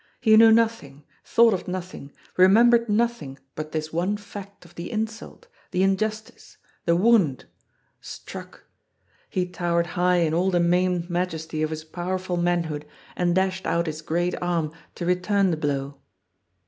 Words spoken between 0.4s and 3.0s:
nothing, thought of nothing, remembered